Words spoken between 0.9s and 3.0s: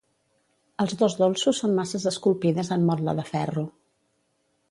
dos dolços són masses esculpides en